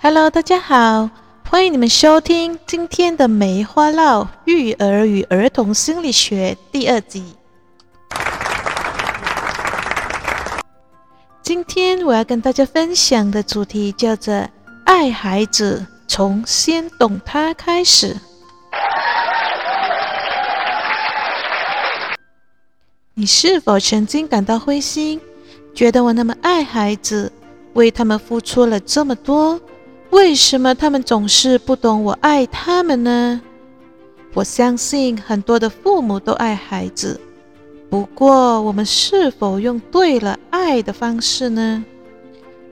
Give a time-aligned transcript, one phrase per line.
[0.00, 1.08] Hello，大家好，
[1.48, 7.34] 欢迎你们收听今天的《梅花烙育儿与儿童心理学》第二集。
[11.42, 14.46] 今天我要跟大家分享的主题叫做
[14.84, 18.16] “爱孩子，从先懂他开始”。
[23.16, 25.20] 你是否曾经感到灰心，
[25.72, 27.30] 觉得我那么爱孩子，
[27.74, 29.60] 为他们付出了这么多，
[30.10, 33.40] 为什么他们总是不懂我爱他们呢？
[34.32, 37.20] 我相信很多的父母都爱孩子。
[37.88, 41.84] 不过，我们是否用对了爱的方式呢？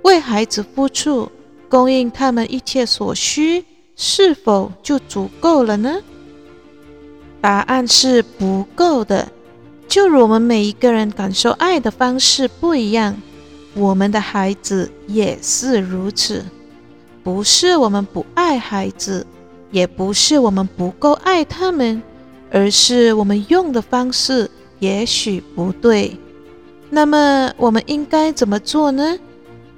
[0.03, 1.31] 为孩子付出，
[1.69, 6.01] 供应他们一切所需，是否就足够了呢？
[7.41, 9.29] 答案是不够的。
[9.93, 13.15] 就如我们每一个人感受爱的方式不一样，
[13.75, 16.43] 我们的孩子也是如此。
[17.23, 19.27] 不是我们不爱孩子，
[19.71, 22.03] 也不是我们不够爱他们，
[22.51, 24.51] 而是我们用的方式。
[24.79, 26.17] 也许不对，
[26.89, 29.19] 那么我们应该怎么做呢？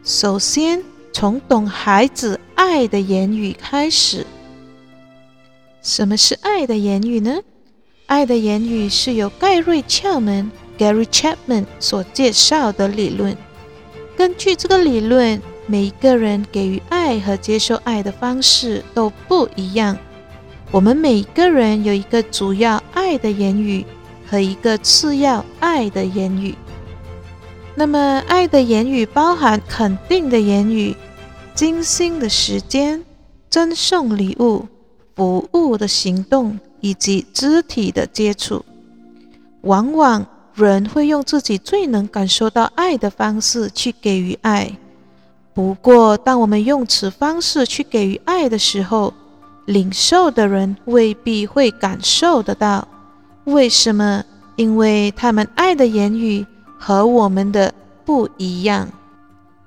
[0.04, 0.80] 首先，
[1.12, 4.24] 从懂孩子爱的言语开始。
[5.82, 7.40] 什么是爱的言语呢？
[8.06, 13.36] 爱的言语是由盖瑞·窍门 （Gary Chapman） 所介绍的理论。
[14.16, 19.98] 根据这个理论，每一个人给予爱和接受爱的方式都不一样。
[20.70, 23.84] 我们每个人有一个主要爱的言语。
[24.26, 26.54] 和一个次要爱的言语。
[27.74, 30.96] 那么，爱的言语包含肯定的言语、
[31.54, 33.04] 精心的时间、
[33.50, 34.66] 赠送礼物、
[35.14, 38.62] 服务的行动以及肢体的接触。
[39.62, 44.70] 往往人会用自己最能感受到爱的方式去给予爱。
[45.54, 49.14] 不过，当我们用此方式去给予爱的时候，
[49.64, 52.86] 领受的人未必会感受得到。
[53.44, 54.22] 为什么？
[54.56, 56.46] 因为他们爱的言语
[56.78, 57.72] 和我们的
[58.04, 58.86] 不一样。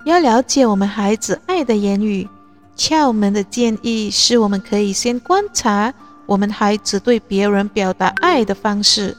[0.06, 2.30] 要了解我们孩子爱的言语，
[2.78, 5.94] 窍门的建议是我们可以先观察
[6.28, 9.18] 我们孩子对别人表达爱的方式。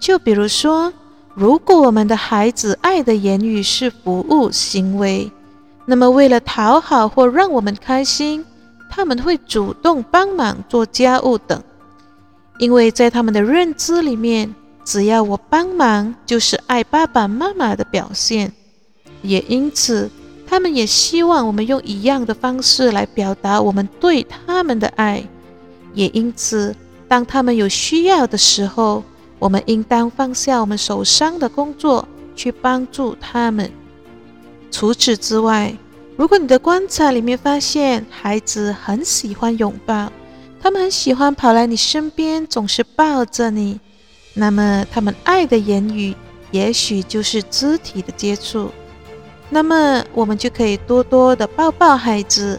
[0.00, 0.92] 就比如说，
[1.34, 5.30] 如果我们的孩子爱的言语是服务行为，
[5.86, 8.44] 那么为了讨好或让我们开心，
[8.90, 11.62] 他们会主动帮忙做家务等。
[12.58, 14.54] 因为在他们的认知里面，
[14.84, 18.52] 只要我帮忙就是爱爸爸妈妈的表现，
[19.22, 20.10] 也因此，
[20.46, 25.24] 他们也希望我们用一样的方式来表达我们对他们的爱。
[25.94, 26.74] 也因此，
[27.08, 29.02] 当他们有需要的时候，
[29.38, 33.70] 我们应当放下我们手上的工作去帮助他们。
[34.70, 35.76] 除此之外，
[36.16, 40.10] 如果你的观察里面发现孩子很喜欢拥抱，
[40.62, 43.80] 他们很喜欢跑来你身边，总是抱着你。
[44.34, 46.14] 那么，他们爱的言语
[46.52, 48.70] 也许就是肢体的接触。
[49.50, 52.58] 那么，我们就可以多多的抱抱孩子，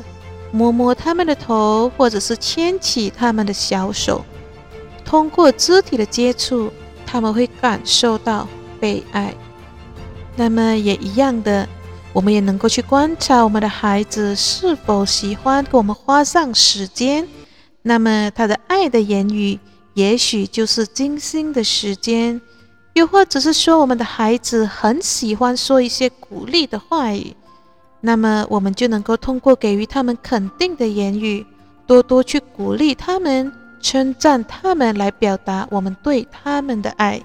[0.55, 4.23] 摸摸他们的头，或者是牵起他们的小手。
[5.03, 6.71] 通过肢体的接触，
[7.07, 8.47] 他们会感受到
[8.79, 9.33] 被爱。
[10.35, 11.67] 那么，也一样的，
[12.13, 17.27] 我们也能够去观察我们的孩子是否喜欢给我们花上时间。
[17.81, 19.59] 那么，他的爱的言语，
[19.95, 22.39] 也许就是精心的时间，
[22.93, 27.35] 又或者是说，我们的孩子很喜欢说一些鼓励的话语。
[28.05, 31.45] 那么，我们就能够通过给予他们肯定的言语，
[31.87, 33.49] 多多去鼓励他们，
[33.79, 37.21] 称赞他们，来表达我们对他们的爱。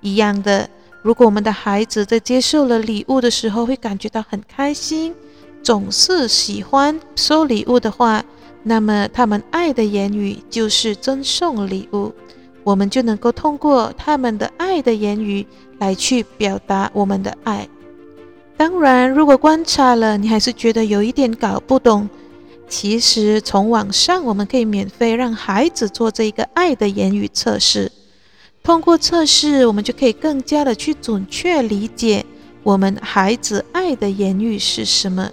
[0.00, 0.66] 一样的，
[1.02, 5.14] 如果我们的孩子在接受了礼物的时候，会感觉到很开心，
[5.62, 8.24] 总是喜欢收礼物的话。
[8.62, 12.10] 那么，他们爱的言语就是赠送礼物，
[12.62, 15.46] 我们就能够通过他们的爱的言语
[15.78, 17.68] 来去表达我们的爱。
[18.56, 22.08] 当然，如果观察了你还是觉得有一点搞不懂，
[22.68, 27.90] 其实从网上我们可以免费让孩子做这一个爱的言语测试。
[28.62, 32.24] 通过测试，我们就可以更加的去准确理解
[32.62, 35.30] 我们孩子爱的言语是什么。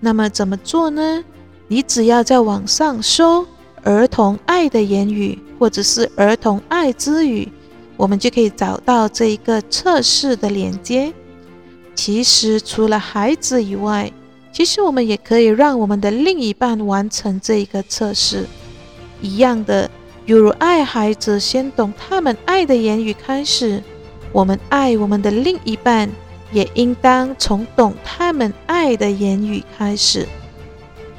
[0.00, 1.24] 那么怎么做呢？
[1.68, 3.46] 你只要在网上搜
[3.84, 7.48] “儿童爱的言语”或者是“儿童爱之语”，
[7.96, 11.12] 我们就可以找到这一个测试的链接。
[11.98, 14.12] 其实除了孩子以外，
[14.52, 18.46] 其实我们也可以让我们的另一半完成这一个测试。
[19.20, 19.90] 一样的，
[20.24, 23.82] 犹如爱孩子，先懂他们爱的言语开始。
[24.30, 26.08] 我们爱我们的另一半，
[26.52, 30.24] 也应当从懂他们爱的言语开始。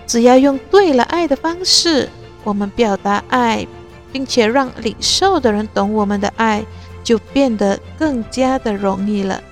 [0.08, 2.08] 只要用对了爱的方式，
[2.46, 3.68] 我们表达爱，
[4.14, 6.64] 并且让领受的人懂我们的爱，
[7.04, 9.44] 就变得更加的容易了。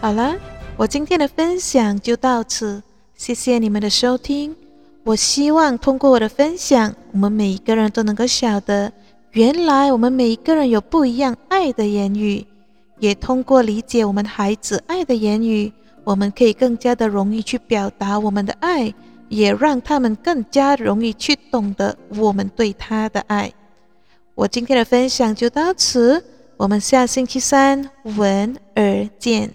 [0.00, 0.34] 好了，
[0.76, 2.82] 我今天的分享就到此，
[3.16, 4.54] 谢谢你们的收听。
[5.04, 8.92] 我希望通过我的分享，我们每一个人都能够晓得，
[9.30, 12.44] 原来我们每一个人有不一样爱的言语，
[12.98, 15.72] 也通过理解我们孩子爱的言语，
[16.02, 18.92] 我们可以更加的容易去表达我们的爱。
[19.30, 23.50] 也让他们更加容易去懂得我们对他的爱。
[24.34, 26.22] 我今天的分享就到此，
[26.56, 29.50] 我们下星期三闻而见。